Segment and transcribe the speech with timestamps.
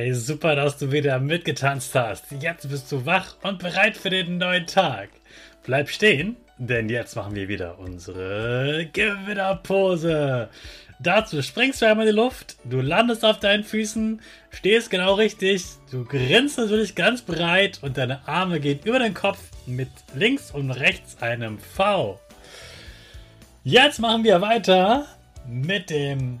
[0.00, 2.26] Hey, super, dass du wieder mitgetanzt hast.
[2.40, 5.08] Jetzt bist du wach und bereit für den neuen Tag.
[5.64, 10.50] Bleib stehen, denn jetzt machen wir wieder unsere Gewinnerpose.
[11.00, 15.64] Dazu springst du einmal in die Luft, du landest auf deinen Füßen, stehst genau richtig,
[15.90, 20.70] du grinst natürlich ganz breit und deine Arme gehen über den Kopf mit links und
[20.70, 22.20] rechts einem V.
[23.64, 25.06] Jetzt machen wir weiter
[25.48, 26.40] mit dem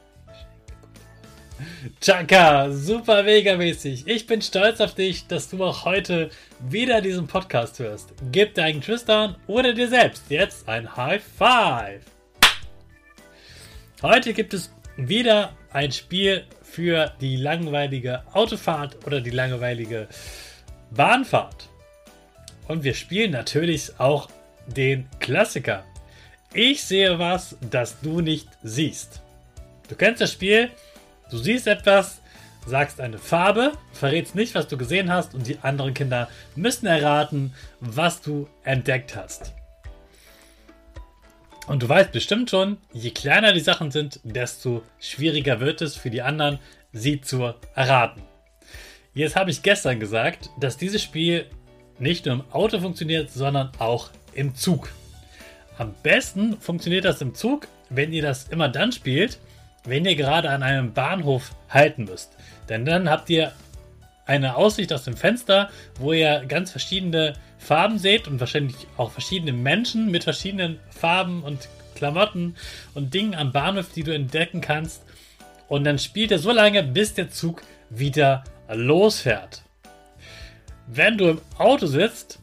[1.99, 4.03] Chaka, super mega mäßig.
[4.05, 8.13] Ich bin stolz auf dich, dass du auch heute wieder diesen Podcast hörst.
[8.31, 12.03] Gib deinen Tristan oder dir selbst jetzt ein High Five.
[14.03, 20.07] Heute gibt es wieder ein Spiel für die langweilige Autofahrt oder die langweilige
[20.91, 21.69] Bahnfahrt.
[22.67, 24.29] Und wir spielen natürlich auch
[24.67, 25.83] den Klassiker.
[26.53, 29.21] Ich sehe was, das du nicht siehst.
[29.89, 30.69] Du kennst das Spiel,
[31.31, 32.21] Du siehst etwas,
[32.65, 36.27] sagst eine Farbe, verrätst nicht, was du gesehen hast und die anderen Kinder
[36.57, 39.53] müssen erraten, was du entdeckt hast.
[41.67, 46.09] Und du weißt bestimmt schon, je kleiner die Sachen sind, desto schwieriger wird es für
[46.09, 46.59] die anderen,
[46.91, 48.23] sie zu erraten.
[49.13, 51.45] Jetzt habe ich gestern gesagt, dass dieses Spiel
[51.97, 54.89] nicht nur im Auto funktioniert, sondern auch im Zug.
[55.77, 59.39] Am besten funktioniert das im Zug, wenn ihr das immer dann spielt,
[59.83, 62.35] wenn ihr gerade an einem Bahnhof halten müsst.
[62.69, 63.51] Denn dann habt ihr
[64.25, 65.69] eine Aussicht aus dem Fenster,
[65.99, 71.67] wo ihr ganz verschiedene Farben seht und wahrscheinlich auch verschiedene Menschen mit verschiedenen Farben und
[71.95, 72.55] Klamotten
[72.93, 75.03] und Dingen am Bahnhof, die du entdecken kannst.
[75.67, 79.63] Und dann spielt er so lange, bis der Zug wieder losfährt.
[80.87, 82.39] Wenn du im Auto sitzt,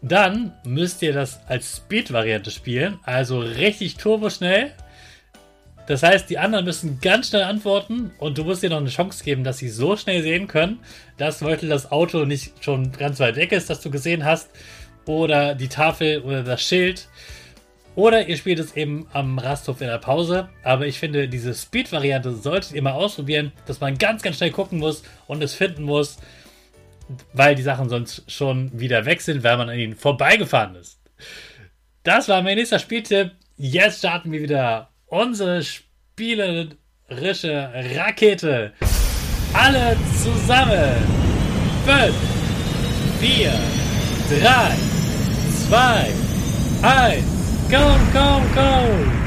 [0.00, 4.72] dann müsst ihr das als Speed-Variante spielen, also richtig turboschnell
[5.86, 9.24] das heißt, die anderen müssen ganz schnell antworten und du musst dir noch eine Chance
[9.24, 10.78] geben, dass sie so schnell sehen können,
[11.18, 14.50] dass heute das Auto nicht schon ganz weit weg ist, das du gesehen hast,
[15.06, 17.08] oder die Tafel oder das Schild.
[17.94, 20.48] Oder ihr spielt es eben am Rasthof in der Pause.
[20.62, 24.78] Aber ich finde, diese Speed-Variante solltet ihr mal ausprobieren, dass man ganz, ganz schnell gucken
[24.78, 26.18] muss und es finden muss,
[27.34, 31.00] weil die Sachen sonst schon wieder weg sind, weil man an ihnen vorbeigefahren ist.
[32.02, 33.32] Das war mein nächster Spieltipp.
[33.58, 36.76] Jetzt starten wir wieder unsere spielerische
[37.94, 38.72] Rakete.
[39.52, 40.96] Alle zusammen.
[41.84, 42.14] 5,
[43.20, 43.52] 4,
[44.28, 44.76] 3,
[45.68, 46.14] 2,
[46.82, 47.24] 1.
[47.70, 49.21] Go, go, go!